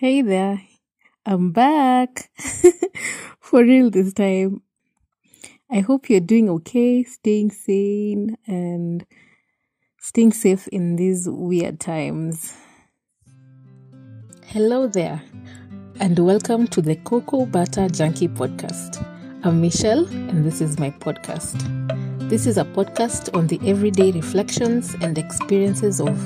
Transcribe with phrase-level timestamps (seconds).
[0.00, 0.62] Hey there,
[1.26, 2.30] I'm back.
[3.40, 4.62] For real this time.
[5.68, 9.04] I hope you're doing okay, staying sane, and
[9.98, 12.54] staying safe in these weird times.
[14.46, 15.20] Hello there,
[15.98, 19.04] and welcome to the Cocoa Butter Junkie podcast.
[19.42, 21.58] I'm Michelle, and this is my podcast.
[22.28, 26.16] This is a podcast on the everyday reflections and experiences of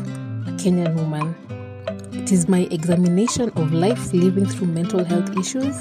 [0.46, 1.34] a Kenyan woman.
[2.32, 5.76] It is my examination of life living through mental health issues,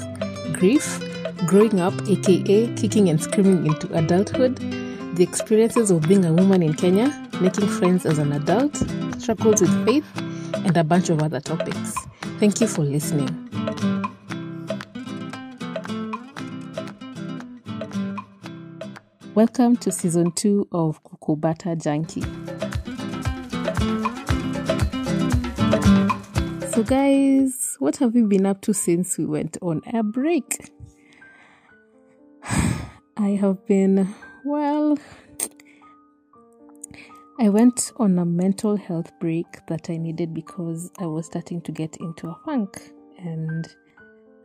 [0.52, 1.00] grief,
[1.46, 4.56] growing up, aka kicking and screaming into adulthood,
[5.16, 7.08] the experiences of being a woman in Kenya,
[7.40, 8.76] making friends as an adult,
[9.18, 10.04] struggles with faith,
[10.52, 11.94] and a bunch of other topics.
[12.38, 13.30] Thank you for listening.
[19.34, 22.24] Welcome to season two of Cocoa Butter Junkie.
[26.74, 30.70] So, guys, what have you been up to since we went on a break?
[32.42, 34.96] I have been, well,
[37.38, 41.72] I went on a mental health break that I needed because I was starting to
[41.72, 42.80] get into a funk
[43.18, 43.68] and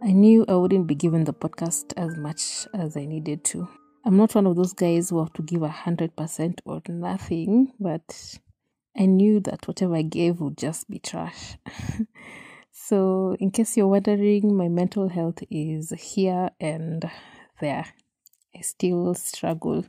[0.03, 3.69] I knew I wouldn't be given the podcast as much as I needed to.
[4.03, 7.71] I'm not one of those guys who have to give a hundred percent or nothing,
[7.79, 8.37] but
[8.97, 11.57] I knew that whatever I gave would just be trash.
[12.71, 17.09] so, in case you're wondering, my mental health is here and
[17.61, 17.85] there.
[18.55, 19.85] I still struggle.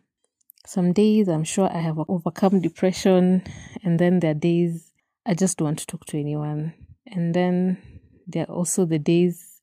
[0.66, 3.42] Some days I'm sure I have overcome depression,
[3.82, 4.92] and then there are days
[5.24, 6.74] I just don't want to talk to anyone.
[7.06, 7.78] And then
[8.26, 9.58] there are also the days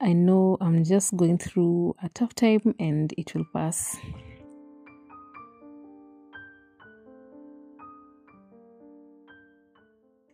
[0.00, 3.96] I know I'm just going through a tough time and it will pass.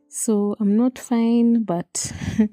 [0.09, 2.13] So I'm not fine, but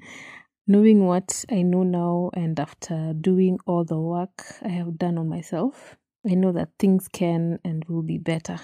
[0.66, 5.28] knowing what I know now and after doing all the work I have done on
[5.28, 5.96] myself,
[6.28, 8.58] I know that things can and will be better.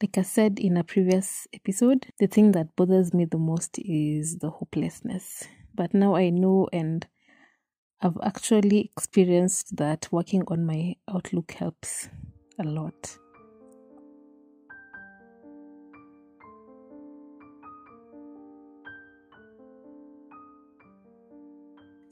[0.00, 4.38] Like I said in a previous episode, the thing that bothers me the most is
[4.38, 7.06] the hopelessness but now I know and
[8.02, 12.08] I've actually experienced that working on my outlook helps
[12.58, 13.16] a lot.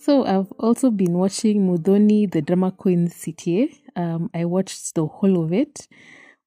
[0.07, 3.77] So I've also been watching Muthoni, the Drummer Queen CTA.
[3.97, 5.89] Um, I watched the whole of it,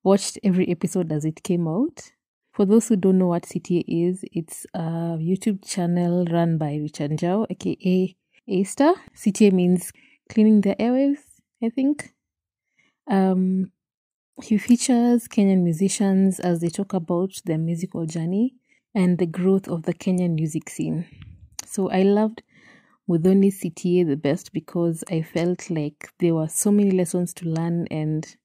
[0.02, 2.14] watched every episode as it came out.
[2.54, 7.12] For those who don't know what CTA is, it's a YouTube channel run by Richard
[7.12, 8.16] Njau, aka
[8.48, 8.96] A-Star.
[9.14, 9.92] CTA means
[10.30, 12.14] cleaning the airwaves, I think.
[13.12, 13.74] Um,
[14.42, 18.56] he features Kenyan musicians as they talk about their musical journey
[18.96, 21.08] and the growth of the Kenyan music scene.
[21.66, 22.42] So I loved
[23.10, 27.88] Muthoni CTA the best because I felt like there were so many lessons to learn
[27.90, 28.36] and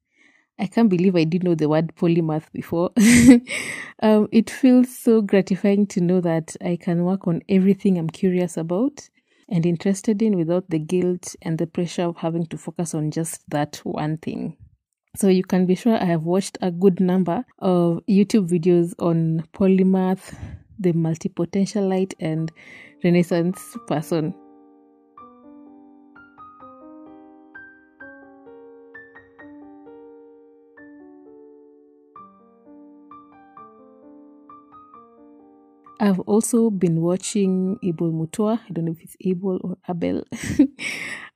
[0.58, 2.90] I can't believe I didn't know the word polymath before.
[4.02, 8.56] um, it feels so gratifying to know that I can work on everything I'm curious
[8.56, 9.08] about
[9.48, 13.42] and interested in without the guilt and the pressure of having to focus on just
[13.50, 14.56] that one thing.
[15.16, 19.46] So you can be sure I have watched a good number of YouTube videos on
[19.52, 20.34] polymath,
[20.78, 22.50] the multipotentialite, and
[23.04, 24.34] renaissance person.
[36.04, 38.60] I've also been watching Abel Mutua.
[38.68, 40.22] I don't know if it's Abel or Abel.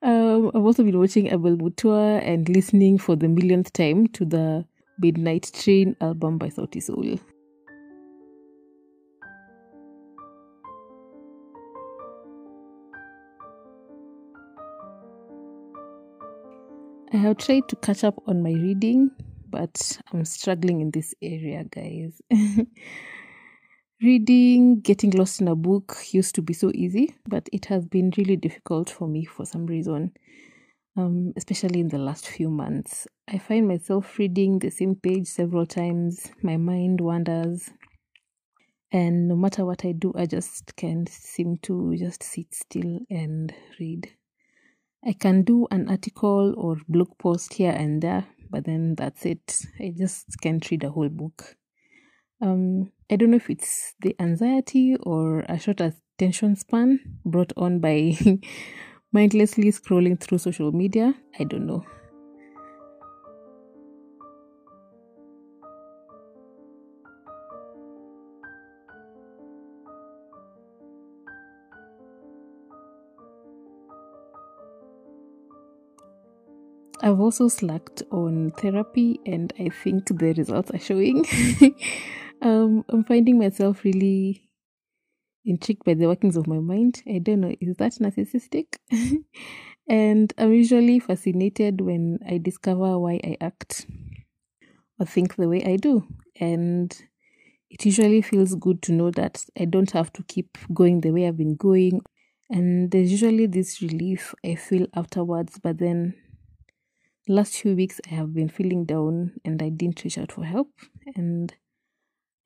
[0.03, 4.67] um, I've also been watching Abel Mutua and listening for the millionth time to the
[4.99, 7.19] Midnight Train album by Sauti Sol.
[17.11, 19.13] I have tried to catch up on my reading,
[19.49, 22.21] but I'm struggling in this area, guys.
[24.01, 28.13] Reading, getting lost in a book used to be so easy, but it has been
[28.17, 30.13] really difficult for me for some reason,
[30.97, 33.09] um, especially in the last few months.
[33.27, 37.71] I find myself reading the same page several times, my mind wanders,
[38.93, 43.53] and no matter what I do, I just can't seem to just sit still and
[43.81, 44.13] read.
[45.05, 49.61] I can do an article or blog post here and there, but then that's it.
[49.81, 51.58] I just can't read a whole book.
[52.41, 57.81] Um, I don't know if it's the anxiety or a short attention span brought on
[57.81, 58.17] by
[59.13, 61.15] mindlessly scrolling through social media.
[61.39, 61.85] I don't know.
[77.01, 81.25] I've also slacked on therapy, and I think the results are showing.
[82.43, 84.51] um, I'm finding myself really
[85.45, 87.03] intrigued by the workings of my mind.
[87.07, 88.77] I don't know, is that narcissistic?
[89.89, 93.87] and I'm usually fascinated when I discover why I act
[94.99, 96.07] or think the way I do.
[96.41, 96.97] And
[97.71, 101.27] it usually feels good to know that I don't have to keep going the way
[101.27, 102.03] I've been going.
[102.51, 106.15] And there's usually this relief I feel afterwards, but then
[107.29, 110.71] last few weeks I have been feeling down and I didn't reach out for help.
[111.15, 111.55] And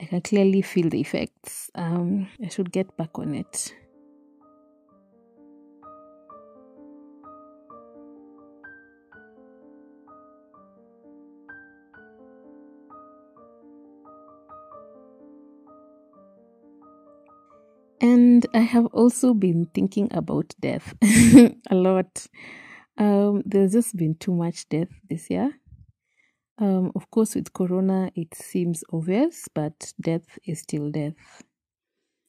[0.03, 1.71] I can clearly feel the effects.
[1.77, 3.73] Um, I should get back on it.
[18.01, 20.93] And I have also been thinking about death
[21.71, 22.27] a lot.
[22.99, 25.62] Um, there's just been too much death this year.
[26.59, 31.43] Um, of course, with Corona, it seems obvious, but death is still death.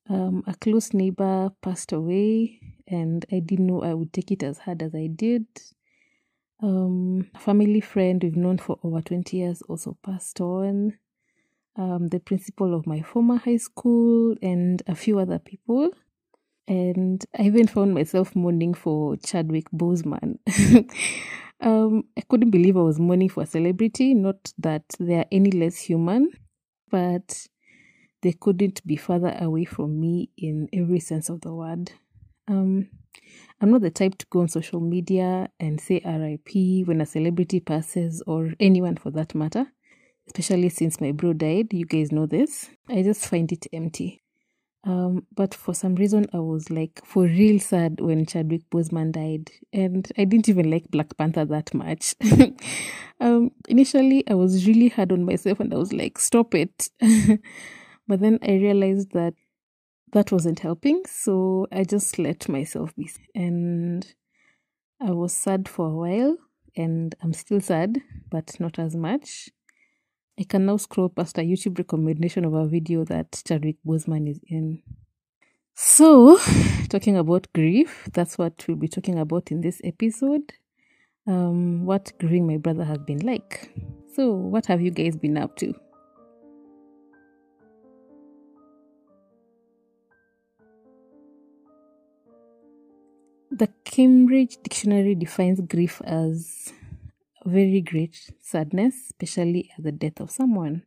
[0.10, 4.60] Um, a close neighbor passed away, and I didn't know I would take it as
[4.60, 5.46] hard as I did.
[6.62, 10.98] Um, a family friend we've known for over 20 years also passed on.
[11.76, 15.92] Um, the principal of my former high school, and a few other people.
[16.68, 20.38] And I even found myself mourning for Chadwick Boseman.
[21.64, 24.14] Um, I couldn't believe I was mourning for a celebrity.
[24.14, 26.30] Not that they are any less human,
[26.92, 27.48] but
[28.22, 31.92] they couldn't be further away from me in every sense of the word.
[32.50, 32.90] Um,
[33.62, 37.62] I'm not the type to go on social media and say RIP when a celebrity
[37.62, 39.68] passes, or anyone for that matter,
[40.28, 41.74] especially since my bro died.
[41.74, 42.70] You guys know this.
[42.90, 44.23] I just find it empty.
[44.86, 49.50] Um, but for some reason, I was like for real sad when Chadwick Boseman died,
[49.72, 52.16] and I didn't even like Black Panther that much.
[53.22, 56.90] um, initially, I was really hard on myself, and I was like, "Stop it!"
[58.08, 59.36] but then I realized that
[60.12, 64.06] that wasn't helping, so I just let myself be, and
[65.02, 66.38] I was sad for a while,
[66.76, 69.50] and I'm still sad, but not as much.
[70.40, 74.40] I can now scroll past a YouTube recommendation of a video that Chadwick Boseman is
[74.48, 74.82] in.
[75.76, 76.40] So,
[76.90, 80.54] talking about grief, that's what we'll be talking about in this episode.
[81.28, 83.72] Um, what grieving my brother has been like.
[84.16, 85.74] So, what have you guys been up to?
[93.52, 96.74] The Cambridge Dictionary defines grief as
[97.46, 100.84] very great sadness, especially at the death of someone.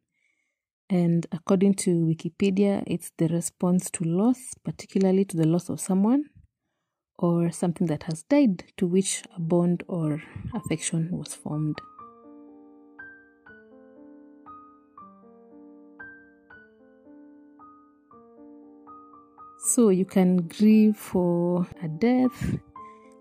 [0.88, 6.26] And according to Wikipedia, it's the response to loss, particularly to the loss of someone
[7.18, 10.22] or something that has died, to which a bond or
[10.54, 11.80] affection was formed.
[19.58, 22.56] So you can grieve for a death,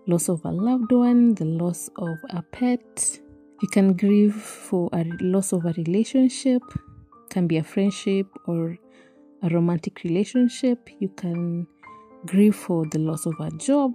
[0.06, 3.18] loss of a loved one, the loss of a pet,
[3.62, 6.62] you can grieve for a loss of a relationship,
[7.30, 8.76] can be a friendship or
[9.42, 10.90] a romantic relationship.
[11.00, 11.66] You can
[12.26, 13.92] grieve for the loss of a job.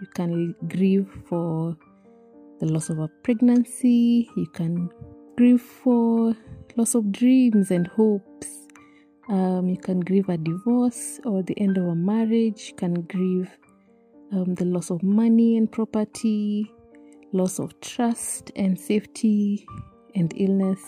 [0.00, 1.76] You can grieve for
[2.60, 4.30] the loss of a pregnancy.
[4.34, 4.88] You can
[5.36, 6.34] grieve for
[6.76, 8.48] loss of dreams and hopes.
[9.28, 12.68] Um, you can grieve a divorce or the end of a marriage.
[12.70, 13.50] You can grieve
[14.32, 16.72] um, the loss of money and property
[17.32, 19.66] loss of trust and safety
[20.14, 20.82] and illness.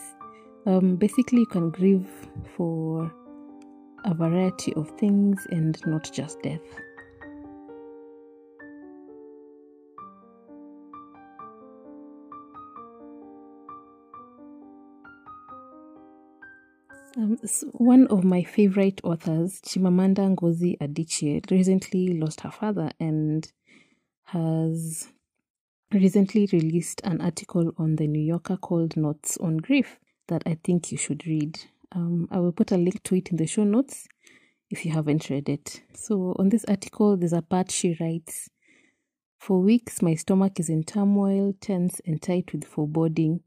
[0.67, 2.09] Um, basically, you can grieve
[2.57, 3.13] for
[4.05, 6.61] a variety of things and not just death.
[17.17, 23.51] Um, so one of my favorite authors, Chimamanda Ngozi Adichie, recently lost her father and
[24.25, 25.09] has
[25.93, 29.99] recently released an article on the New Yorker called Notes on Grief
[30.29, 31.61] that I think you should read.
[31.93, 34.09] Um, I will put a link to it in the show notes
[34.71, 35.83] if you haven't read it.
[35.95, 38.49] So, on this article, there's a part she writes
[39.39, 43.41] For weeks, my stomach is in turmoil, tense, and tight with foreboding,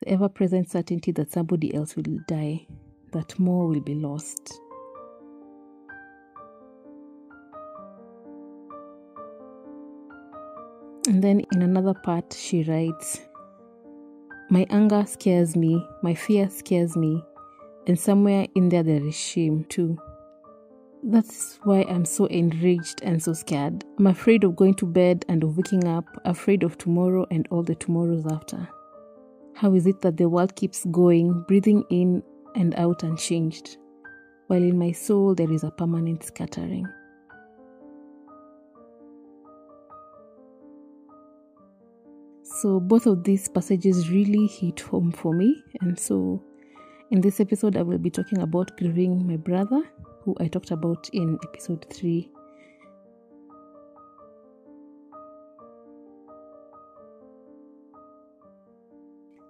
[0.00, 2.66] the ever present certainty that somebody else will die,
[3.12, 4.60] that more will be lost.
[11.06, 13.20] And then in another part, she writes,
[14.50, 17.22] My anger scares me, my fear scares me,
[17.86, 19.96] and somewhere in there there is shame too.
[21.04, 23.84] That's why I'm so enraged and so scared.
[23.98, 27.62] I'm afraid of going to bed and of waking up, afraid of tomorrow and all
[27.62, 28.68] the tomorrows after.
[29.54, 32.24] How is it that the world keeps going, breathing in
[32.56, 33.76] and out unchanged,
[34.48, 36.88] while in my soul there is a permanent scattering?
[42.62, 46.42] So, both of these passages really hit home for me, and so
[47.10, 49.82] in this episode, I will be talking about grieving my brother,
[50.22, 52.30] who I talked about in episode 3.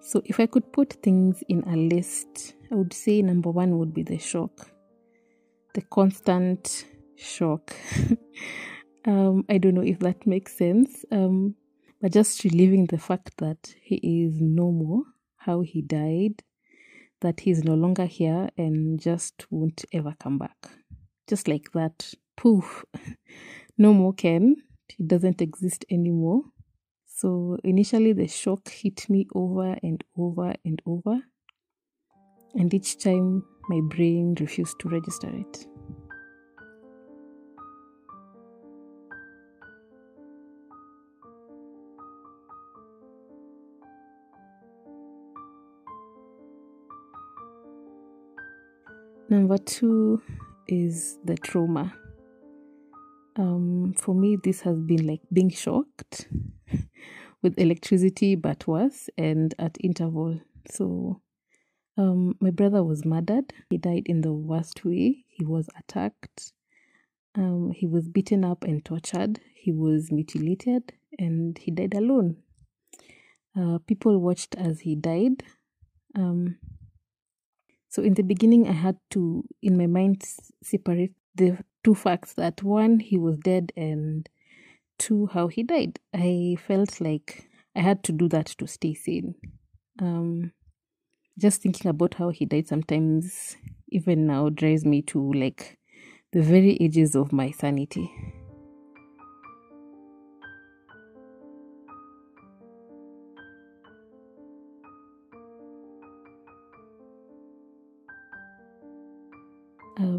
[0.00, 3.94] So, if I could put things in a list, I would say number one would
[3.94, 4.68] be the shock,
[5.75, 7.72] the constant shock.
[9.06, 11.54] um, I don't know if that makes sense, um,
[12.00, 15.03] but just reliving the fact that he is no more,
[15.37, 16.43] how he died,
[17.21, 20.69] that he's no longer here and just won't ever come back.
[21.26, 22.85] Just like that, poof,
[23.79, 24.57] no more Ken.
[24.88, 26.43] He doesn't exist anymore.
[27.07, 31.23] So initially, the shock hit me over and over and over.
[32.55, 35.67] And each time, my brain refused to register it.
[49.37, 50.23] Number two
[50.66, 51.93] is the trauma.
[53.37, 56.26] Um, for me, this has been like being shocked
[57.43, 60.40] with electricity, but worse and at interval.
[60.71, 61.21] So,
[61.99, 63.52] um, my brother was murdered.
[63.69, 65.26] He died in the worst way.
[65.28, 66.55] He was attacked.
[67.35, 69.40] Um, he was beaten up and tortured.
[69.55, 72.37] He was mutilated, and he died alone.
[73.55, 75.43] Uh, people watched as he died.
[76.14, 76.57] Um,
[77.97, 80.23] so in the beginning, I had to, in my mind,
[80.62, 84.29] separate the two facts that one, he was dead, and
[84.99, 85.99] two, how he died.
[86.12, 89.35] I felt like I had to do that to stay sane.
[89.99, 90.53] Um,
[91.38, 93.57] just thinking about how he died sometimes,
[93.88, 95.79] even now, drives me to like
[96.33, 98.12] the very edges of my sanity.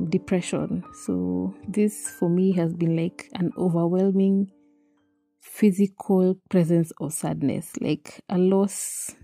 [0.10, 0.84] Depression.
[1.06, 4.52] So, this for me has been like an overwhelming
[5.42, 9.16] physical presence of sadness, like a loss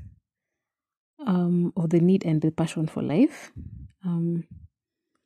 [1.25, 3.51] um, of the need and the passion for life,
[4.05, 4.43] um,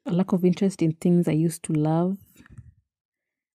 [0.05, 2.17] a lack of interest in things I used to love,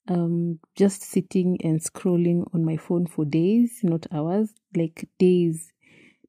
[0.08, 5.72] um, just sitting and scrolling on my phone for days, not hours, like days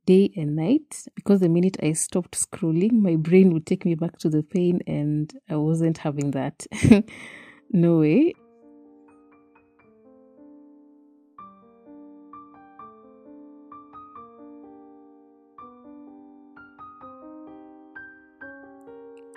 [0.06, 4.18] day and night because the minute I stopped scrolling, my brain would take me back
[4.20, 6.66] to the pain, and I wasn't having that.
[7.72, 8.34] no way.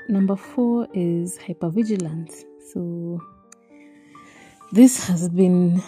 [0.08, 2.44] Number four is hypervigilance.
[2.72, 3.20] So,
[4.72, 5.82] this has been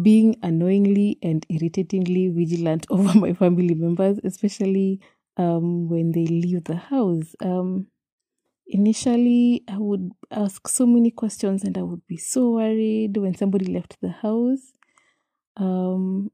[0.00, 5.00] being annoyingly and irritatingly vigilant over my family members, especially
[5.36, 7.34] um, when they leave the house.
[7.40, 7.88] Um,
[8.66, 13.66] initially, I would ask so many questions and I would be so worried when somebody
[13.66, 14.72] left the house.
[15.56, 16.30] Um,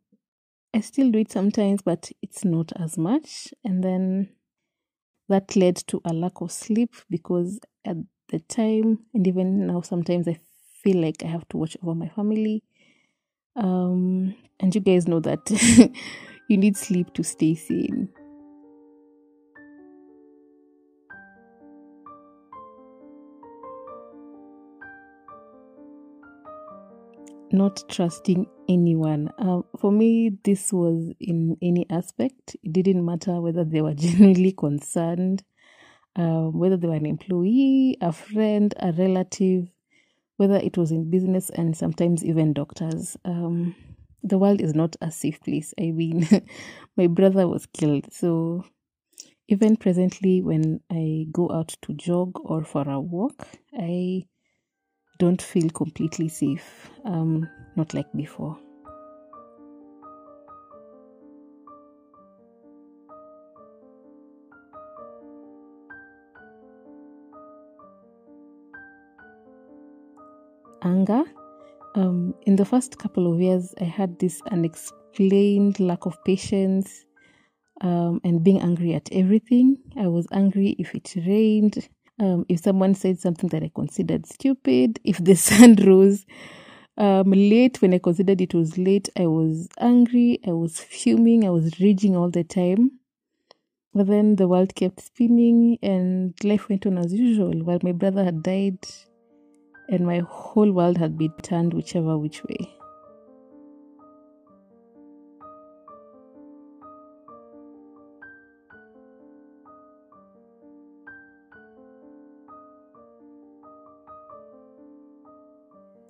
[0.75, 3.53] I still do it sometimes, but it's not as much.
[3.65, 4.29] And then
[5.29, 7.97] that led to a lack of sleep because at
[8.29, 10.39] the time, and even now, sometimes I
[10.83, 12.63] feel like I have to watch over my family
[13.59, 15.51] um, and you guys know that
[16.49, 18.09] you need sleep to stay sane.
[27.51, 29.31] Not trusting anyone.
[29.39, 32.57] Um, for me, this was in any aspect.
[32.63, 35.43] It didn't matter whether they were genuinely concerned,
[36.15, 39.69] uh, whether they were an employee, a friend, a relative
[40.39, 43.17] whether it was in business and sometimes even doctors.
[43.25, 43.75] Um,
[44.23, 45.75] the world is not a safe place.
[45.79, 46.27] I mean,
[46.97, 48.13] my brother was killed.
[48.13, 48.65] So
[49.49, 54.27] even presently, when I go out to jog or for a walk, I
[55.19, 56.91] don't feel completely safe.
[57.05, 58.59] Um, not like before.
[72.49, 77.05] In the first couple of years, I had this unexplained lack of patience
[77.83, 79.77] um, and being angry at everything.
[79.99, 81.87] I was angry if it rained,
[82.19, 86.25] um, if someone said something that I considered stupid, if the sun rose.
[86.97, 91.51] Um, late when I considered it was late, I was angry, I was fuming, I
[91.51, 92.93] was raging all the time.
[93.93, 98.25] But then the world kept spinning and life went on as usual while my brother
[98.25, 98.79] had died
[99.89, 102.75] and my whole world had been turned whichever which way.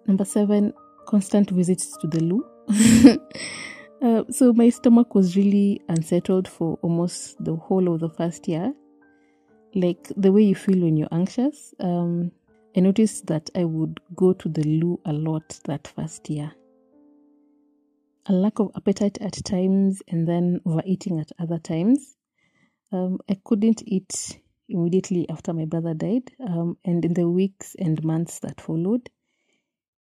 [0.07, 0.73] Number seven,
[1.07, 2.45] constant visits to the loo.
[4.03, 8.73] uh, so my stomach was really unsettled for almost the whole of the first year.
[9.75, 11.75] Like the way you feel when you're anxious.
[11.79, 12.33] Um,
[12.79, 16.53] I noticed that I would go to the loo a lot that first year.
[18.27, 22.15] A lack of appetite at times and then overeating at other times.
[22.93, 28.01] Um, I couldn't eat immediately after my brother died, um, and in the weeks and
[28.05, 29.11] months that followed.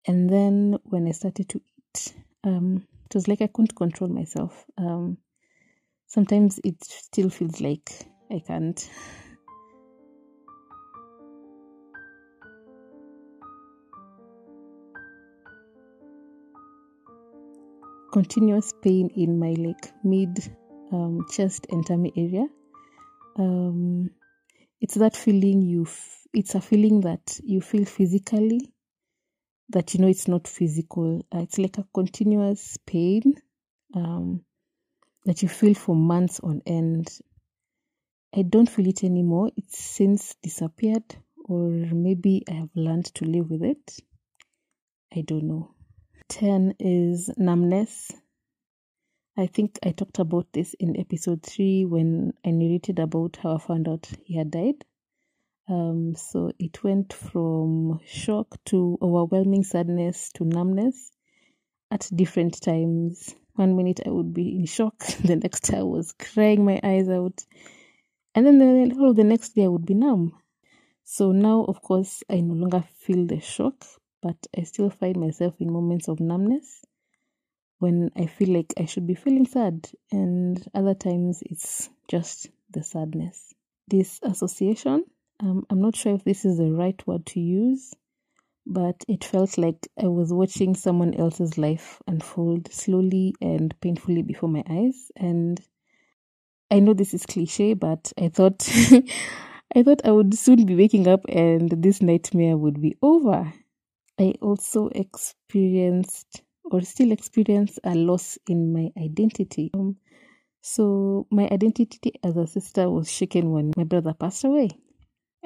[0.07, 2.13] And then when I started to eat,
[2.45, 4.67] um, it was like I couldn't control myself.
[4.77, 5.17] Um,
[6.09, 8.87] sometimes it still feels like I can't.
[18.13, 20.39] Continuous pain in my like mid
[20.93, 22.47] um, chest and tummy area.
[23.37, 24.11] Um,
[24.81, 25.83] it's that feeling you.
[25.83, 28.73] F- it's a feeling that you feel physically
[29.71, 31.21] that you know it's not physical.
[31.35, 33.35] Uh, it's like a continuous pain
[33.95, 34.43] um,
[35.25, 37.09] that you feel for months on end.
[38.35, 39.51] I don't feel it anymore.
[39.57, 41.17] It's since disappeared,
[41.49, 43.99] or maybe I have learned to live with it.
[45.15, 45.76] I don't know.
[46.29, 48.11] 10 is numbness.
[49.37, 53.59] I think I talked about this in episode 3 when I narrated about how I
[53.59, 54.85] found out he had died.
[55.69, 61.13] Um, so it went from shock to overwhelming sadness to numbness
[61.91, 63.35] at different times.
[63.55, 67.45] One minute I would be in shock, the next I was crying my eyes out,
[68.35, 70.33] and then the whole of the next day I would be numb.
[71.05, 73.85] So now, of course, I no longer feel the shock,
[74.23, 76.85] but I still find myself in moments of numbness
[77.79, 82.83] when I feel like I should be feeling sad, and other times it's just the
[82.83, 83.53] sadness.
[83.89, 85.05] Dissociation
[85.41, 87.93] um, I'm not sure if this is the right word to use,
[88.65, 94.49] but it felt like I was watching someone else's life unfold slowly and painfully before
[94.49, 95.11] my eyes.
[95.15, 95.61] And
[96.71, 98.67] I know this is cliche, but I thought
[99.77, 103.53] I thought I would soon be waking up and this nightmare would be over.
[104.19, 109.71] I also experienced or still experience a loss in my identity.
[109.75, 109.97] Um,
[110.61, 114.71] so my identity as a sister was shaken when my brother passed away.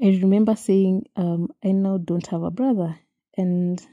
[0.03, 2.99] I remember saying, um, I now don't have a brother.
[3.37, 3.87] And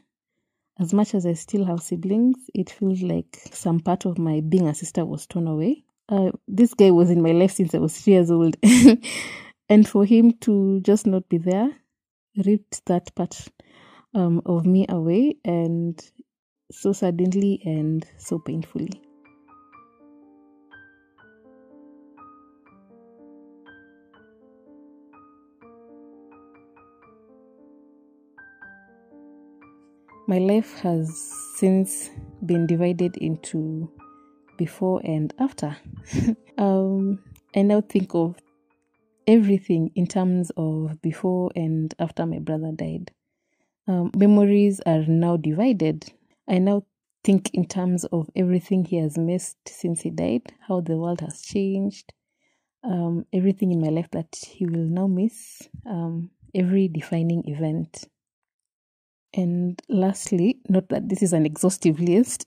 [0.80, 4.68] as much as I still have siblings, it feels like some part of my being
[4.68, 5.84] a sister was torn away.
[6.08, 8.56] Uh, this guy was in my life since I was three years old.
[9.70, 11.72] and for him to just not be there
[12.46, 13.50] ripped that part
[14.14, 16.12] um, of me away and
[16.72, 19.02] so suddenly and so painfully.
[30.30, 31.10] My life has
[31.56, 32.10] since
[32.46, 33.90] been divided into
[34.58, 35.78] before and after.
[36.58, 37.24] um,
[37.56, 38.36] I now think of
[39.26, 43.12] everything in terms of before and after my brother died.
[43.88, 46.12] Um, memories are now divided.
[46.48, 46.84] I now
[47.24, 51.42] think in terms of everything he has missed since he died, how the world has
[51.42, 52.14] changed,
[52.84, 58.06] um, everything in my life that he will now miss, um, every defining event.
[59.34, 62.46] And lastly, not that this is an exhaustive list,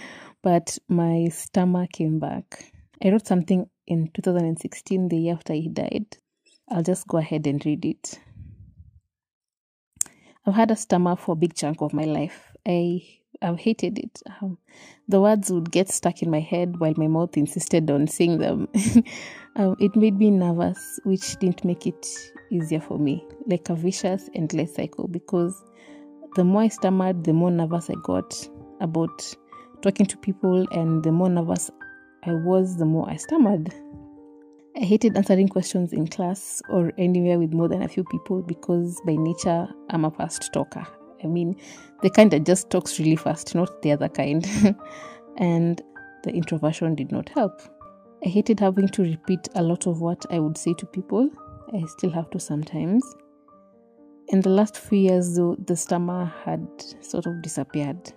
[0.42, 2.72] but my stammer came back.
[3.02, 6.16] I wrote something in 2016, the year after he died.
[6.70, 8.18] I'll just go ahead and read it.
[10.46, 12.52] I've had a stammer for a big chunk of my life.
[12.66, 13.02] I
[13.42, 14.22] I've hated it.
[14.40, 14.58] Um,
[15.08, 18.68] the words would get stuck in my head while my mouth insisted on saying them.
[19.56, 22.06] um, it made me nervous, which didn't make it
[22.50, 25.08] easier for me, like a vicious, endless cycle.
[25.08, 25.60] Because
[26.36, 28.48] the more I stammered, the more nervous I got
[28.80, 29.34] about
[29.82, 31.70] talking to people, and the more nervous
[32.24, 33.74] I was, the more I stammered.
[34.74, 39.00] I hated answering questions in class or anywhere with more than a few people because
[39.04, 40.86] by nature I'm a fast talker.
[41.22, 41.56] I mean,
[42.02, 44.48] the kind that just talks really fast, not the other kind.
[45.36, 45.80] and
[46.24, 47.60] the introversion did not help.
[48.24, 51.28] I hated having to repeat a lot of what I would say to people.
[51.74, 53.04] I still have to sometimes.
[54.28, 56.66] In the last few years, though, the stammer had
[57.00, 58.12] sort of disappeared.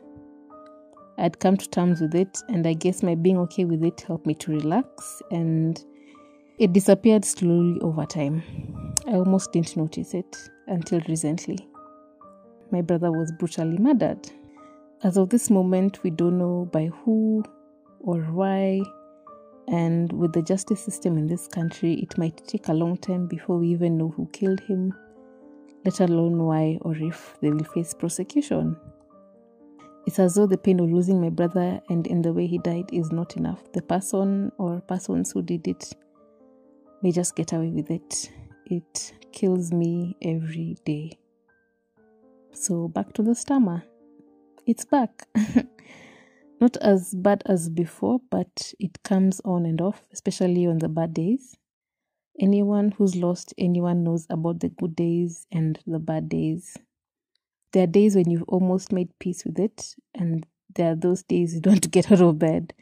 [1.17, 4.25] I'd come to terms with it, and I guess my being okay with it helped
[4.25, 5.83] me to relax, and
[6.57, 8.41] it disappeared slowly over time.
[9.07, 10.37] I almost didn't notice it
[10.67, 11.67] until recently.
[12.71, 14.31] My brother was brutally murdered.
[15.03, 17.43] As of this moment, we don't know by who
[17.99, 18.81] or why,
[19.67, 23.57] and with the justice system in this country, it might take a long time before
[23.57, 24.93] we even know who killed him,
[25.83, 28.77] let alone why or if they will face prosecution.
[30.07, 32.91] It's as though the pain of losing my brother and in the way he died
[32.93, 33.71] is not enough.
[33.73, 35.93] The person or persons who did it
[37.01, 38.31] may just get away with it.
[38.65, 41.17] It kills me every day.
[42.51, 43.83] So back to the stammer.
[44.65, 45.27] It's back.
[46.61, 51.13] not as bad as before, but it comes on and off, especially on the bad
[51.13, 51.55] days.
[52.39, 56.77] Anyone who's lost anyone knows about the good days and the bad days.
[57.71, 61.53] There are days when you've almost made peace with it, and there are those days
[61.53, 62.73] you don't get out of bed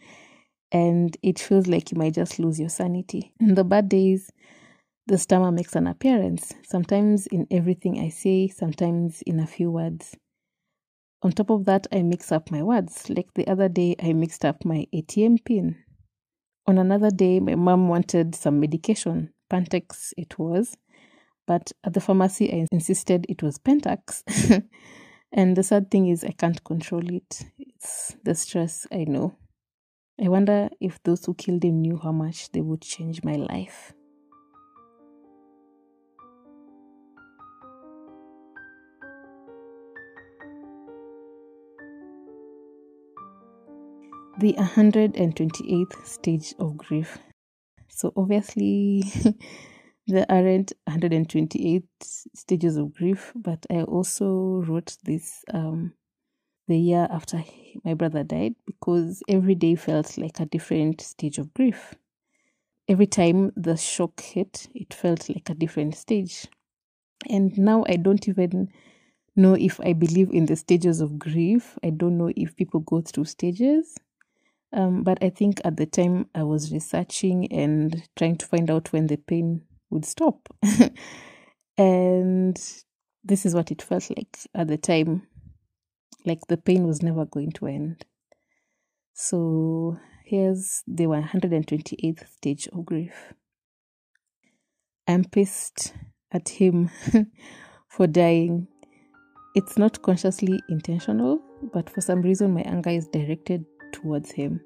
[0.74, 3.32] and it feels like you might just lose your sanity.
[3.40, 4.32] In the bad days,
[5.06, 10.16] the stammer makes an appearance, sometimes in everything I say, sometimes in a few words.
[11.22, 13.10] On top of that, I mix up my words.
[13.10, 15.76] Like the other day, I mixed up my ATM pin.
[16.68, 19.34] On another day, my mom wanted some medication.
[19.52, 20.78] Pantex it was.
[21.46, 24.24] But at the pharmacy, I insisted it was Pentax.
[25.34, 27.44] and the sad thing is, I can't control it.
[27.60, 29.36] It's the stress, I know.
[30.22, 33.94] I wonder if those who killed him knew how much they would change my life.
[44.40, 47.18] The 128th stage of grief.
[47.88, 49.04] So, obviously,
[50.08, 55.94] there aren't 128 stages of grief, but I also wrote this um,
[56.68, 57.44] the year after
[57.84, 61.96] my brother died because every day felt like a different stage of grief.
[62.88, 66.48] Every time the shock hit, it felt like a different stage.
[67.30, 68.70] And now I don't even
[69.36, 71.78] know if I believe in the stages of grief.
[71.84, 73.96] I don't know if people go through stages.
[74.74, 78.92] Um, but I think at the time I was researching and trying to find out
[78.92, 80.50] when the pain would stop.
[81.78, 82.58] and
[83.24, 85.28] this is what it felt like at the time
[86.26, 88.06] like the pain was never going to end.
[89.14, 93.34] So here's the 128th stage of grief.
[95.08, 95.94] I'm pissed
[96.32, 96.90] at him
[97.88, 98.68] for dying.
[99.56, 101.40] It's not consciously intentional,
[101.74, 104.62] but for some reason, my anger is directed towards him.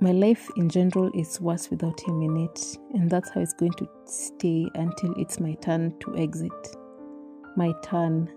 [0.00, 3.72] My life in general is worse without him in it, and that's how it's going
[3.72, 6.50] to stay until it's my turn to exit.
[7.56, 8.30] My turn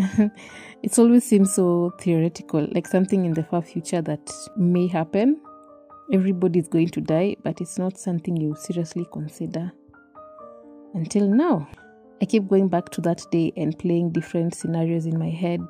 [0.82, 5.40] it always seems so theoretical, like something in the far future that may happen.
[6.12, 9.72] Everybody's going to die, but it's not something you seriously consider.
[10.94, 11.68] Until now,
[12.22, 15.62] I keep going back to that day and playing different scenarios in my head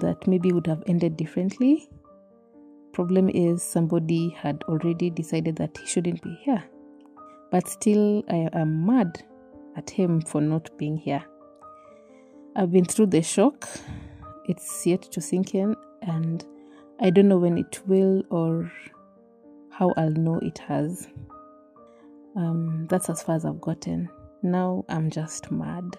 [0.00, 1.88] that maybe would have ended differently.
[2.92, 6.62] Problem is, somebody had already decided that he shouldn't be here.
[7.50, 9.22] But still, I am mad
[9.76, 11.24] at him for not being here.
[12.58, 13.68] I've been through the shock.
[14.46, 16.44] It's yet to sink in, and
[16.98, 18.72] I don't know when it will or
[19.70, 21.06] how I'll know it has.
[22.34, 24.08] Um, that's as far as I've gotten.
[24.42, 25.96] Now I'm just mad.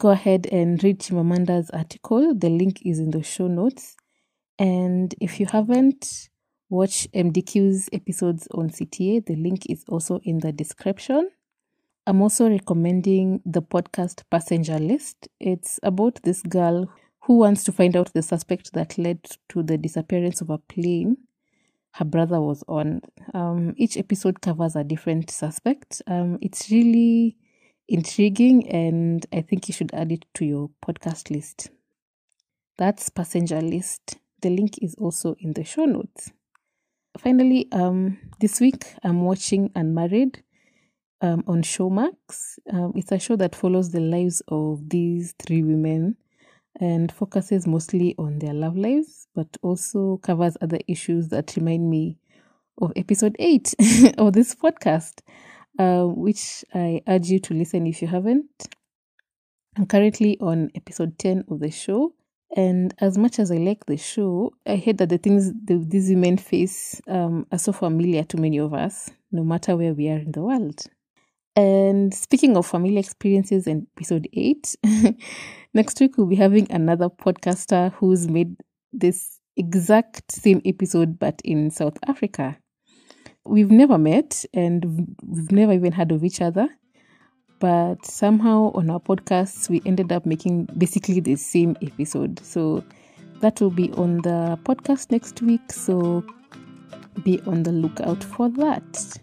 [0.00, 2.34] Go ahead and read Chimamanda's article.
[2.34, 3.96] The link is in the show notes.
[4.58, 6.30] And if you haven't
[6.70, 11.28] watched MDQ's episodes on CTA, the link is also in the description.
[12.06, 15.28] I'm also recommending the podcast Passenger List.
[15.38, 16.90] It's about this girl
[17.24, 21.18] who wants to find out the suspect that led to the disappearance of a plane
[21.94, 23.02] her brother was on.
[23.34, 26.00] Um, each episode covers a different suspect.
[26.06, 27.36] Um, it's really
[27.90, 31.70] intriguing and I think you should add it to your podcast list.
[32.78, 36.30] That's Passenger List The link is also in the show notes.
[37.18, 40.42] Finally, um, this week I'm watching Unmarried
[41.20, 42.58] um, on Showmax.
[42.72, 46.16] Um, it's a show that follows the lives of these three women
[46.80, 52.18] and focuses mostly on their love lives, but also covers other issues that remind me
[52.80, 53.74] of episode 8
[54.18, 55.20] of this podcast,
[55.78, 58.68] uh, which I urge you to listen if you haven't.
[59.76, 62.14] I'm currently on episode 10 of the show.
[62.56, 66.10] And as much as I like the show, I hate that the things the, these
[66.10, 70.18] women face um, are so familiar to many of us, no matter where we are
[70.18, 70.84] in the world.
[71.54, 74.76] And speaking of familiar experiences in episode 8,
[75.74, 78.56] next week we'll be having another podcaster who's made
[78.92, 82.58] this exact same episode but in South Africa.
[83.44, 86.68] We've never met and we've never even heard of each other
[87.60, 92.40] but somehow on our podcasts we ended up making basically the same episode.
[92.40, 92.82] So
[93.40, 95.70] that will be on the podcast next week.
[95.70, 96.24] So
[97.22, 99.18] be on the lookout for that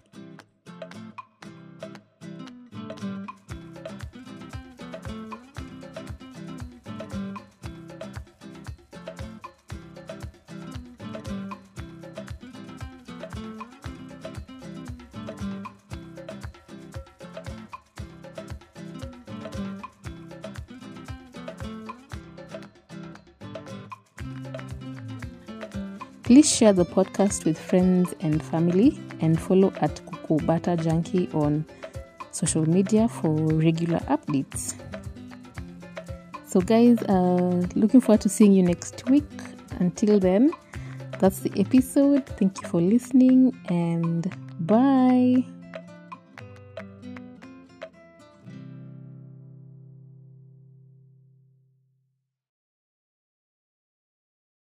[26.27, 31.65] Please share the podcast with friends and family and follow at Cocoa Butter Junkie on
[32.31, 34.73] social media for regular updates.
[36.45, 39.23] So, guys, uh, looking forward to seeing you next week.
[39.79, 40.51] Until then,
[41.17, 42.25] that's the episode.
[42.25, 45.45] Thank you for listening and bye.